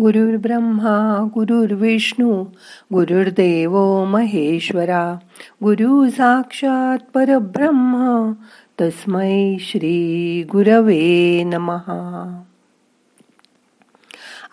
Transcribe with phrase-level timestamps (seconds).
[0.00, 2.44] गुरुर्ब्रह्मा गुरुर्विष्णू
[2.92, 5.18] गुरुर्देव महेश्वरा
[5.64, 8.32] गुरु साक्षात परब्रह्म
[8.80, 12.42] तस्मै श्री गुरवे नमहा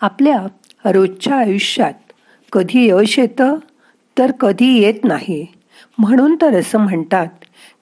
[0.00, 0.46] आपल्या
[0.92, 2.12] रोजच्या आयुष्यात
[2.52, 3.54] कधी यश येतं?
[4.18, 5.46] तर कधी येत नाही.
[5.98, 7.26] म्हणून तर असं म्हणतात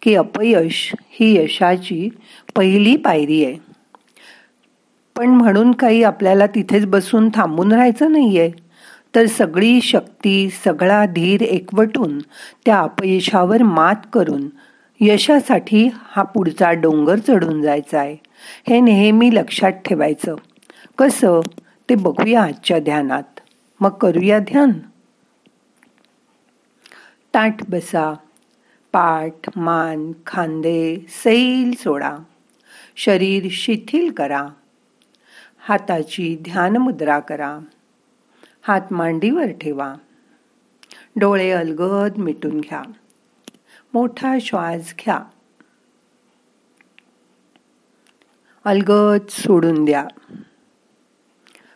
[0.02, 2.08] की अपयश ही यशाची
[2.56, 3.71] पहिली पायरी आहे.
[5.16, 8.50] पण म्हणून काही आपल्याला तिथेच बसून थांबून राहायचं नाही आहे
[9.14, 12.18] तर सगळी शक्ती सगळा धीर एकवटून
[12.66, 14.48] त्या अपयशावर मात करून
[15.00, 18.16] यशासाठी हा पुढचा डोंगर चढून जायचा आहे
[18.68, 20.34] हे नेहमी लक्षात ठेवायचं.
[20.98, 21.40] कसं?
[21.88, 23.40] ते बघूया आजच्या ध्यानात.
[23.80, 24.70] मग करूया ध्यान.
[27.34, 28.14] ताठ बसा.
[28.92, 32.16] पाठ मान खांदे सैल सोडा.
[32.96, 34.48] शरीर शिथिल करा.
[35.64, 37.58] हाताची ध्यान मुद्रा करा.
[38.62, 39.94] हात मांडीवर ठेवा.
[41.16, 42.82] डोळे अलगद मिटून घ्या.
[43.94, 45.20] मोठा श्वास घ्या.
[48.64, 50.06] अलगद सोडून द्या.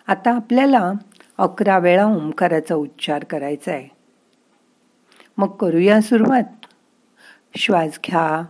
[0.07, 0.93] आता आपल्याला
[1.39, 3.89] अकरा वेळा ओंकाराचा उच्चार करायचा आहे.
[5.39, 6.45] मग करूया सुरुवात.
[7.57, 8.43] श्वास घ्या.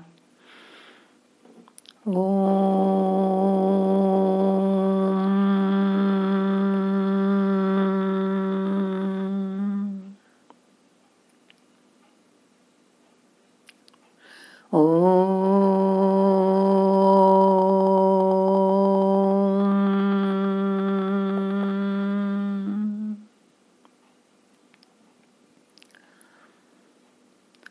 [2.06, 2.17] ओ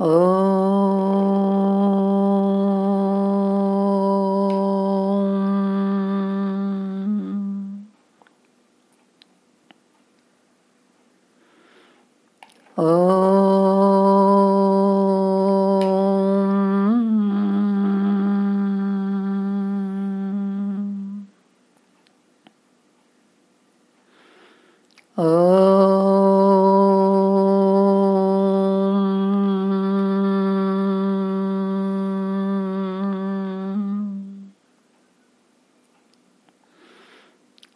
[0.00, 0.27] Oh.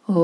[0.09, 0.19] आता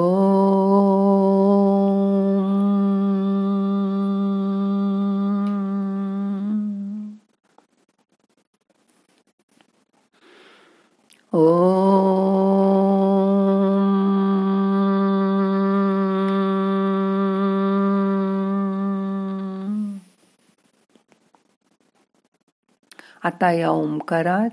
[23.51, 24.49] या ओंकारात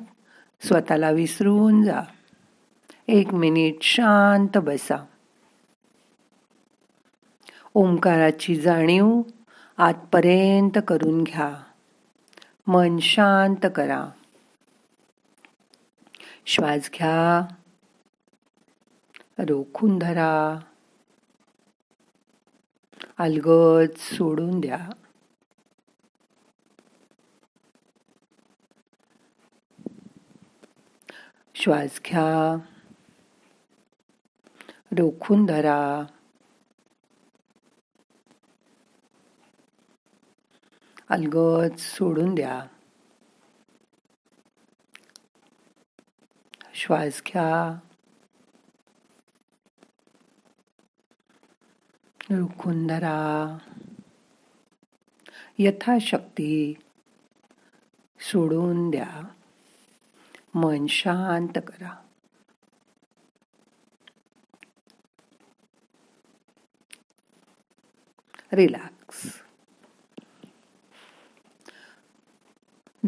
[0.67, 2.01] स्वतःला विसरून जा.
[3.09, 5.05] एक मिनिट शांत बसा.
[7.79, 9.23] ओंकाराची जाणीव
[9.77, 11.63] आतपर्यंत करून घ्या.
[12.67, 14.09] मन शांत करा.
[16.47, 17.55] श्वास घ्या.
[19.39, 20.59] रोखून धरा.
[23.19, 24.79] अलगद सोडून द्या.
[31.55, 32.57] श्वास घ्या.
[34.99, 36.03] रोखून धरा.
[41.09, 42.67] अलगद सोडून द्या.
[46.75, 47.79] श्वास घ्या.
[52.31, 53.59] रोखून धरा.
[55.59, 56.75] यथाशक्ती
[58.21, 59.21] सोडून द्या.
[60.55, 62.03] मन शांत करा.
[68.53, 68.96] रिलॅक्स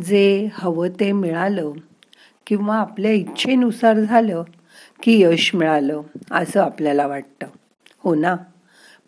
[0.05, 1.73] जे हवं ते मिळालं
[2.47, 4.43] किंवा आपल्या इच्छेनुसार झालं
[5.03, 7.47] की यश मिळालं असं आपल्याला वाटतं.
[7.99, 8.37] हो ना?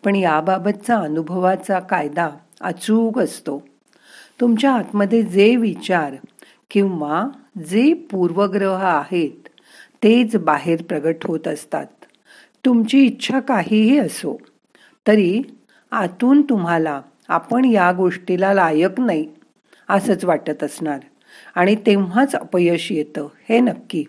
[0.03, 2.29] पण याबाबतचा अनुभवाचा कायदा
[2.61, 3.63] अचूक असतो.
[4.41, 6.13] तुमच्या आतमध्ये जे विचार
[6.71, 7.27] किंवा
[7.57, 9.47] जे पूर्वग्रह आहेत
[10.03, 11.85] तेच बाहेर प्रगट होत असतात.
[12.65, 14.37] तुमची इच्छा काहीही असो
[15.07, 15.41] तरी
[15.91, 19.27] आतून तुम्हाला आपण या गोष्टीला लायक नाही.
[19.91, 20.99] असंच वाटत असणार.
[21.55, 24.03] आणि तेव्हाच अपयश येतं हे नक्की.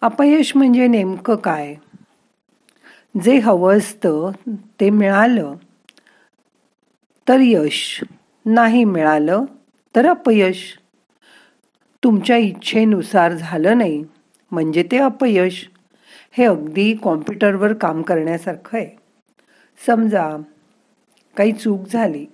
[0.00, 1.74] अपयश म्हणजे नेमकं काय?
[3.22, 4.30] जे हवं असतं
[4.80, 5.54] ते मिळालं
[7.28, 8.00] तर यश.
[8.46, 9.44] नाही मिळालं
[9.96, 10.78] तर अपयश.
[12.04, 14.04] तुमच्या इच्छेनुसार झालं नाही
[14.50, 15.68] म्हणजे ते अपयश.
[16.32, 18.88] हे अगदी कॉम्प्युटरवर काम करण्यासारखं आहे.
[19.86, 20.36] समजा
[21.36, 22.26] काही चूक झाली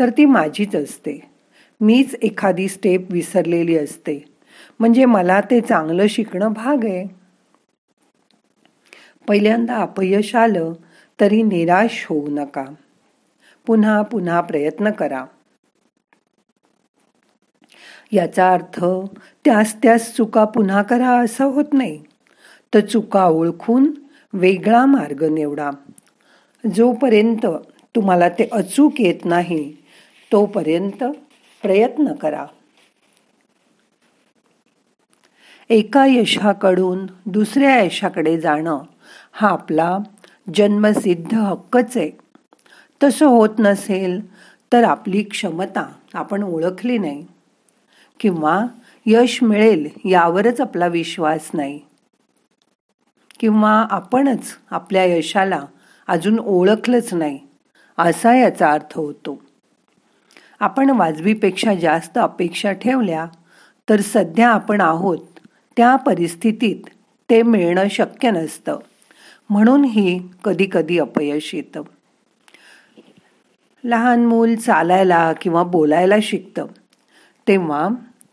[0.00, 1.35] तर ती माझीच असते.
[1.80, 4.24] मीच एखादी स्टेप विसरलेली असते.
[4.80, 7.06] म्हणजे मला ते चांगलं शिकणं भाग आहे.
[9.28, 10.72] पहिल्यांदा अपयश आलं
[11.20, 12.64] तरी निराश होऊ नका.
[13.66, 15.24] पुन्हा पुन्हा प्रयत्न करा.
[18.12, 18.84] याचा अर्थ
[19.44, 22.02] त्यास त्यास चुका पुन्हा करा असं होत नाही.
[22.74, 23.92] तर चुका ओळखून
[24.32, 25.70] वेगळा मार्ग निवडा.
[26.64, 27.46] जोपर्यंत
[27.94, 29.72] तुम्हाला ते अचूक येत नाही
[30.32, 31.04] तोपर्यंत
[31.66, 32.46] प्रयत्न करा.
[35.70, 38.78] एका यशाकडून दुसऱ्या यशाकडे जाणं
[39.32, 39.98] हा आपला
[40.54, 42.10] जन्मसिद्ध हक्कच आहे.
[43.02, 44.20] तसं होत नसेल
[44.72, 47.26] तर आपली क्षमता आपण ओळखली नाही.
[48.20, 48.66] किंवा
[49.06, 51.80] यश मिळेल यावरच आपला विश्वास नाही.
[53.40, 55.64] किंवा आपणच आपल्या यशाला
[56.06, 57.38] अजून ओळखलंच नाही
[57.98, 59.45] असा याचा अर्थ होतो.
[60.60, 63.26] आपण वाजवीपेक्षा जास्त अपेक्षा ठेवल्या
[63.88, 65.18] तर सध्या आपण आहोत
[65.76, 66.76] त्या परिस्थितीत
[67.30, 68.78] ते मिळणं शक्य नसतं.
[69.50, 71.82] म्हणून ही कधीकधी अपयश येतं.
[73.84, 76.66] लहान मूल चालायला किंवा बोलायला शिकतं.
[77.48, 77.88] तेव्हा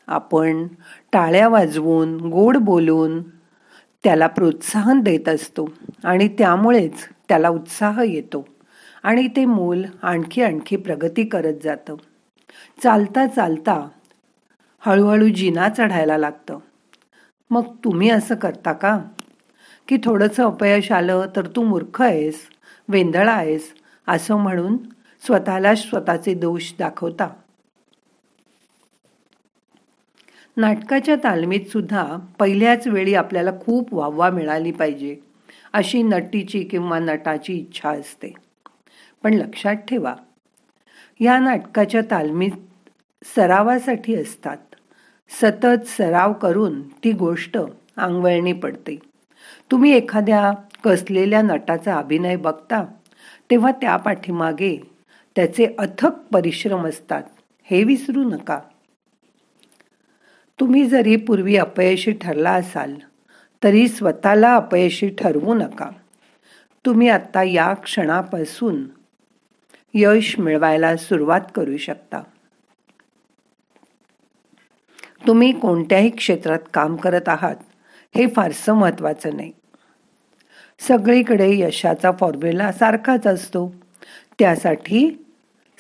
[0.08, 0.68] आपण
[1.12, 3.22] टाळ्या वाजवून गोड बोलून
[4.04, 5.70] त्याला प्रोत्साहन देत असतो
[6.04, 6.94] आणि त्यामुळेच
[7.30, 8.48] त्याला उत्साह येतो
[9.04, 11.96] आणि ते मूल आणखी आणखी प्रगती करत जातं.
[12.84, 13.88] चालता चालता
[14.80, 16.58] हळूहळू जिना चढायला लागतं.
[17.50, 19.00] मग तुम्ही असं करता का?
[19.88, 22.40] की थोडंसं अपयश आलं तर तू मूर्ख आहेस
[22.90, 23.74] वेंधळा आहेस
[24.08, 24.78] असं म्हणून
[25.26, 27.28] स्वतःला स्वतःचे दोष दाखवता?
[30.58, 35.16] नाटकाच्या तालमीत सुद्धा पहिल्याच वेळी आपल्याला खूप वाववा मिळाली पाहिजे
[35.74, 38.34] अशी नटीची किंवा नटाची इच्छा असते.
[39.24, 40.16] पण लक्षात ठेवा
[41.20, 42.52] या नाटकाच्या तालमीत
[43.36, 44.58] सरावासाठी असतात.
[45.42, 47.58] सतत सराव करून ती गोष्ट
[47.98, 49.00] अंगवळणी पडते.
[49.72, 50.52] तुम्ही एखाद्या
[50.84, 52.86] कसलेल्या नटाचा अभिनय बघता
[53.52, 54.92] तेव्हा त्या पाठीमागे
[55.36, 57.24] त्याचे अथक परिश्रम असतात.
[57.64, 58.60] हे विसरू नका.
[60.60, 62.96] तुम्ही जरी पूर्वी अपयशी ठरला असाल
[63.64, 65.90] तरी स्वतःला अपयशी ठरवू नका.
[66.86, 68.84] तुम्ही आता या क्षणापासून
[69.94, 72.24] यश मिळवायला सुरुवात करू शकता.
[75.28, 77.56] तुम्ही कोणत्याही क्षेत्रात काम करत आहात
[78.16, 79.52] हे फारसं महत्वाचं नाही.
[80.80, 83.76] सगळीकडे यशाचा फॉर्म्युला सारखाच असतो.
[84.40, 85.26] त्यासाठी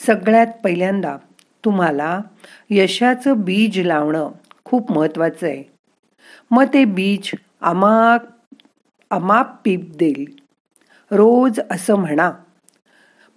[0.05, 1.17] सगळ्यात पहिल्यांदा
[1.65, 2.21] तुम्हाला
[2.69, 4.31] यशाचं बीज लावणं
[4.65, 5.63] खूप महत्वाचं आहे.
[6.51, 8.21] मग ते बीज अमाप
[9.09, 10.25] अमाप पीप देईल.
[11.11, 12.31] रोज असं म्हणा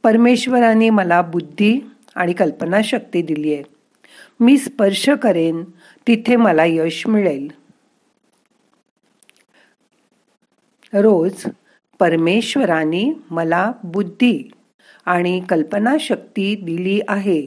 [0.07, 1.81] परमेश्वराने मला बुद्धी
[2.15, 3.63] आणि कल्पनाशक्ती दिली आहे.
[4.41, 5.65] मी स्पर्श करेन
[6.07, 7.49] तिथे मला यश मिळेल.
[10.93, 11.45] रोज
[11.99, 14.51] परमेश्वराने मला बुद्धी
[15.07, 17.47] आणि कल्पनाशक्ती दिली आहे.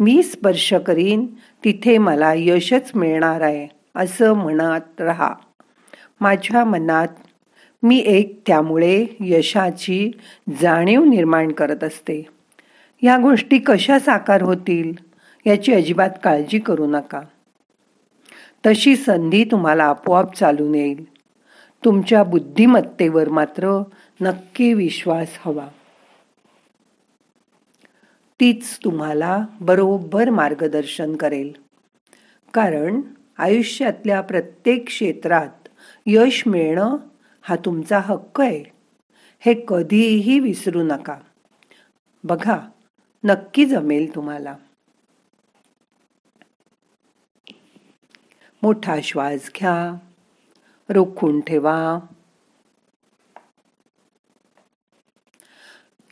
[0.00, 1.26] मी स्पर्श करीन
[1.64, 5.34] तिथे मला यशच मिळणार आहे असं म्हणत राहा.
[6.20, 7.08] माझ्या मनात
[7.82, 10.10] मी एक त्यामुळे यशाची
[10.62, 12.26] जाणीव निर्माण करत असते.
[13.02, 14.92] या गोष्टी कशा साकार होतील
[15.46, 17.20] याची अजिबात काळजी करू नका.
[18.66, 21.04] तशी संधी तुम्हाला आपोआप चालून येईल
[21.84, 23.82] तुमच्या बुद्धिमत्तेवर मात्र
[24.20, 25.68] नक्की विश्वास हवा.
[28.40, 31.52] तीच तुम्हाला बरोबर मार्गदर्शन करेल.
[32.54, 33.00] कारण
[33.38, 35.68] आयुष्यातल्या प्रत्येक क्षेत्रात
[36.06, 36.96] यश मिळणं
[37.48, 38.64] हा तुमचा हक्क आहे.
[39.40, 41.20] हे कधीही विसरू नका.
[42.24, 42.68] बघा
[43.24, 44.56] नक्की जमेल तुम्हाला.
[48.62, 49.98] मोठा श्वास घ्या.
[50.88, 51.98] रोखून ठेवा.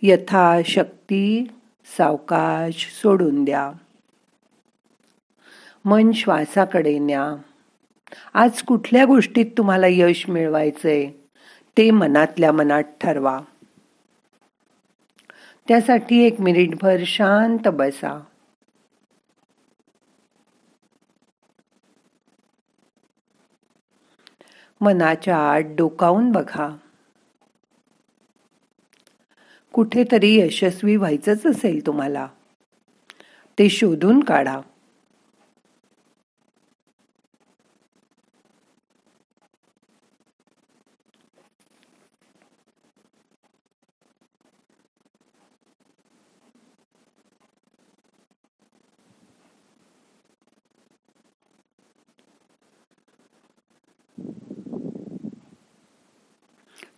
[0.03, 1.47] यथाशक्ती
[1.85, 3.73] सावकाश सोडून द्या.
[5.85, 7.37] मन श्वासाकडे न्या.
[8.35, 11.11] आज कुठल्या गोष्टीत तुम्हाला यश मिळवायचंय?
[11.79, 13.41] ते मनातल्या मनात ठरवा.
[15.69, 18.21] त्यासाठी एक मिनिटभर शांत बसा.
[24.81, 26.77] मनाच्या आत डोकावून बघा.
[29.73, 32.27] कुठेतरी यशस्वी व्हायचंच असेल तुम्हाला.
[33.59, 34.61] ते शोधून काढा.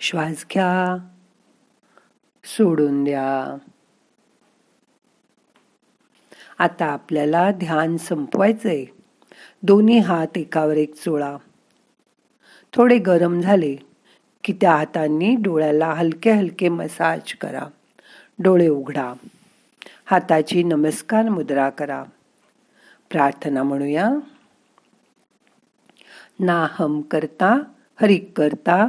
[0.08, 1.06] श्वास घ्या.
[2.44, 3.58] सोडून द्या.
[6.58, 8.84] आता आपल्याला ध्यान संपवायचंय.
[9.62, 11.36] दोन्ही हात एकावर एक चोळा
[12.72, 13.76] थोडे गरम झाले
[14.44, 17.66] की त्या हातांनी डोळ्याला हलके हलके मसाज करा.
[18.38, 19.12] डोळे उघडा.
[20.04, 22.04] हाताची नमस्कार मुद्रा करा.
[23.10, 24.10] प्रार्थना म्हणूया.
[26.40, 27.62] नाहम करता
[28.00, 28.88] हरिक करता